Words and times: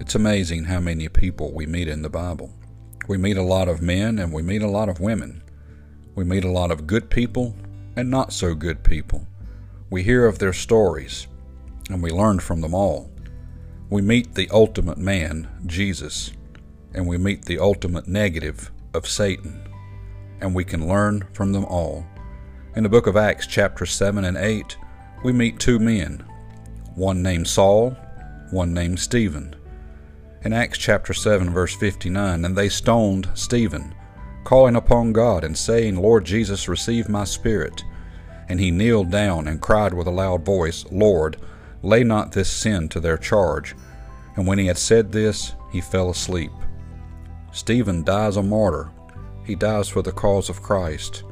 It's 0.00 0.14
amazing 0.14 0.64
how 0.64 0.80
many 0.80 1.10
people 1.10 1.52
we 1.52 1.66
meet 1.66 1.86
in 1.86 2.00
the 2.00 2.08
Bible. 2.08 2.50
We 3.06 3.18
meet 3.18 3.36
a 3.36 3.42
lot 3.42 3.68
of 3.68 3.82
men 3.82 4.18
and 4.18 4.32
we 4.32 4.40
meet 4.40 4.62
a 4.62 4.66
lot 4.66 4.88
of 4.88 4.98
women. 4.98 5.42
We 6.14 6.24
meet 6.24 6.42
a 6.42 6.50
lot 6.50 6.70
of 6.70 6.86
good 6.86 7.10
people 7.10 7.54
and 7.96 8.10
not 8.10 8.32
so 8.32 8.54
good 8.54 8.82
people. 8.82 9.26
We 9.90 10.02
hear 10.02 10.24
of 10.24 10.38
their 10.38 10.54
stories 10.54 11.26
and 11.90 12.02
we 12.02 12.10
learn 12.10 12.40
from 12.40 12.62
them 12.62 12.72
all. 12.72 13.10
We 13.90 14.00
meet 14.00 14.34
the 14.34 14.48
ultimate 14.50 14.96
man, 14.96 15.46
Jesus, 15.66 16.32
and 16.94 17.06
we 17.06 17.18
meet 17.18 17.44
the 17.44 17.58
ultimate 17.58 18.08
negative 18.08 18.72
of 18.94 19.06
Satan, 19.06 19.68
and 20.40 20.54
we 20.54 20.64
can 20.64 20.88
learn 20.88 21.26
from 21.34 21.52
them 21.52 21.66
all. 21.66 22.06
In 22.74 22.84
the 22.84 22.88
book 22.88 23.06
of 23.06 23.18
Acts, 23.18 23.46
chapter 23.46 23.84
7 23.84 24.24
and 24.24 24.38
8, 24.38 24.78
we 25.24 25.32
meet 25.32 25.60
two 25.60 25.78
men, 25.78 26.24
one 26.94 27.22
named 27.22 27.48
Saul, 27.48 27.90
one 28.50 28.72
named 28.72 28.98
Stephen. 28.98 29.56
In 30.42 30.54
Acts 30.54 30.78
chapter 30.78 31.12
7, 31.12 31.50
verse 31.50 31.74
59, 31.76 32.46
and 32.46 32.56
they 32.56 32.70
stoned 32.70 33.28
Stephen, 33.34 33.94
calling 34.42 34.74
upon 34.74 35.12
God 35.12 35.44
and 35.44 35.56
saying, 35.56 35.96
Lord 35.96 36.24
Jesus, 36.24 36.66
receive 36.66 37.10
my 37.10 37.24
spirit. 37.24 37.84
And 38.48 38.58
he 38.58 38.70
kneeled 38.70 39.10
down 39.10 39.46
and 39.46 39.60
cried 39.60 39.92
with 39.92 40.06
a 40.06 40.10
loud 40.10 40.46
voice, 40.46 40.86
Lord, 40.90 41.36
lay 41.82 42.04
not 42.04 42.32
this 42.32 42.48
sin 42.48 42.88
to 42.88 43.00
their 43.00 43.18
charge. 43.18 43.76
And 44.34 44.46
when 44.46 44.58
he 44.58 44.66
had 44.66 44.78
said 44.78 45.12
this, 45.12 45.54
he 45.70 45.82
fell 45.82 46.08
asleep. 46.08 46.52
Stephen 47.52 48.02
dies 48.02 48.38
a 48.38 48.42
martyr. 48.42 48.90
He 49.44 49.54
dies 49.54 49.90
for 49.90 50.00
the 50.00 50.10
cause 50.10 50.48
of 50.48 50.62
Christ. 50.62 51.22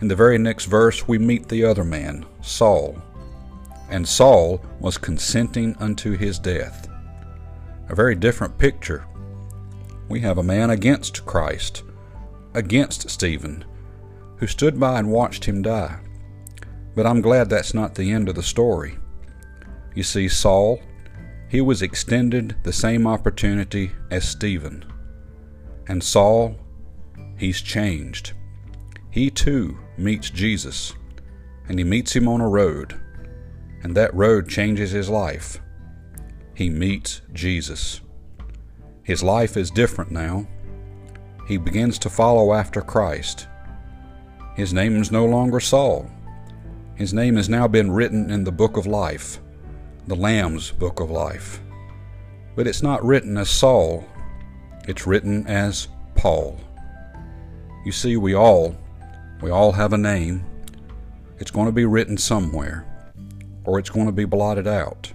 In 0.00 0.06
the 0.06 0.14
very 0.14 0.38
next 0.38 0.66
verse, 0.66 1.08
we 1.08 1.18
meet 1.18 1.48
the 1.48 1.64
other 1.64 1.84
man, 1.84 2.24
Saul. 2.40 3.02
And 3.90 4.06
Saul 4.06 4.60
was 4.78 4.96
consenting 4.96 5.74
unto 5.80 6.16
his 6.16 6.38
death. 6.38 6.87
A 7.88 7.94
very 7.94 8.14
different 8.14 8.58
picture. 8.58 9.06
We 10.08 10.20
have 10.20 10.38
a 10.38 10.42
man 10.42 10.70
against 10.70 11.24
Christ, 11.24 11.84
against 12.54 13.08
Stephen, 13.08 13.64
who 14.36 14.46
stood 14.46 14.78
by 14.78 14.98
and 14.98 15.10
watched 15.10 15.44
him 15.44 15.62
die. 15.62 15.98
But 16.94 17.06
I'm 17.06 17.20
glad 17.20 17.48
that's 17.48 17.74
not 17.74 17.94
the 17.94 18.12
end 18.12 18.28
of 18.28 18.34
the 18.34 18.42
story. 18.42 18.98
You 19.94 20.02
see, 20.02 20.28
Saul, 20.28 20.80
he 21.48 21.60
was 21.60 21.80
extended 21.80 22.56
the 22.62 22.72
same 22.72 23.06
opportunity 23.06 23.92
as 24.10 24.28
Stephen. 24.28 24.84
And 25.86 26.04
Saul, 26.04 26.56
he's 27.38 27.62
changed. 27.62 28.32
He 29.10 29.30
too 29.30 29.78
meets 29.96 30.28
Jesus, 30.28 30.94
and 31.68 31.78
he 31.78 31.84
meets 31.84 32.14
him 32.14 32.28
on 32.28 32.42
a 32.42 32.48
road, 32.48 33.00
and 33.82 33.96
that 33.96 34.14
road 34.14 34.48
changes 34.48 34.90
his 34.90 35.08
life. 35.08 35.58
He 36.58 36.70
meets 36.70 37.22
Jesus. 37.32 38.00
His 39.04 39.22
life 39.22 39.56
is 39.56 39.70
different 39.70 40.10
now. 40.10 40.48
He 41.46 41.56
begins 41.56 42.00
to 42.00 42.10
follow 42.10 42.52
after 42.52 42.80
Christ. 42.80 43.46
His 44.56 44.74
name 44.74 45.00
is 45.00 45.12
no 45.12 45.24
longer 45.24 45.60
Saul. 45.60 46.10
His 46.96 47.14
name 47.14 47.36
has 47.36 47.48
now 47.48 47.68
been 47.68 47.92
written 47.92 48.28
in 48.28 48.42
the 48.42 48.50
book 48.50 48.76
of 48.76 48.88
life 48.88 49.38
the 50.08 50.16
Lamb's 50.16 50.72
Book 50.72 50.98
of 50.98 51.12
Life. 51.12 51.60
But 52.56 52.66
it's 52.66 52.82
not 52.82 53.04
written 53.04 53.36
as 53.36 53.48
Saul, 53.48 54.04
it's 54.88 55.06
written 55.06 55.46
as 55.46 55.86
Paul. 56.16 56.58
You 57.86 57.92
see, 57.92 58.16
we 58.16 58.34
all, 58.34 58.76
we 59.42 59.50
all 59.50 59.70
have 59.70 59.92
a 59.92 59.98
name. 59.98 60.44
It's 61.38 61.52
going 61.52 61.66
to 61.66 61.72
be 61.72 61.84
written 61.84 62.18
somewhere, 62.18 62.84
or 63.62 63.78
it's 63.78 63.90
going 63.90 64.06
to 64.06 64.12
be 64.12 64.24
blotted 64.24 64.66
out. 64.66 65.12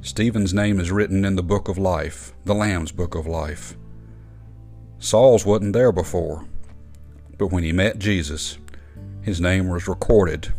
Stephen's 0.00 0.54
name 0.54 0.78
is 0.78 0.92
written 0.92 1.24
in 1.24 1.34
the 1.34 1.42
Book 1.42 1.68
of 1.68 1.76
Life, 1.76 2.32
the 2.44 2.54
Lamb's 2.54 2.92
Book 2.92 3.16
of 3.16 3.26
Life. 3.26 3.76
Saul's 5.00 5.44
wasn't 5.44 5.72
there 5.72 5.90
before, 5.90 6.44
but 7.36 7.48
when 7.48 7.64
he 7.64 7.72
met 7.72 7.98
Jesus, 7.98 8.58
his 9.22 9.40
name 9.40 9.68
was 9.68 9.88
recorded, 9.88 10.54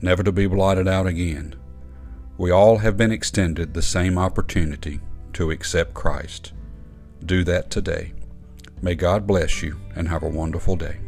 never 0.00 0.22
to 0.22 0.32
be 0.32 0.46
blotted 0.46 0.88
out 0.88 1.06
again. 1.06 1.54
We 2.38 2.50
all 2.50 2.78
have 2.78 2.96
been 2.96 3.12
extended 3.12 3.74
the 3.74 3.82
same 3.82 4.16
opportunity 4.16 5.00
to 5.34 5.50
accept 5.50 5.94
Christ. 5.94 6.52
Do 7.24 7.44
that 7.44 7.70
today. 7.70 8.14
May 8.80 8.94
God 8.94 9.26
bless 9.26 9.62
you 9.62 9.78
and 9.94 10.08
have 10.08 10.22
a 10.22 10.28
wonderful 10.28 10.76
day. 10.76 10.98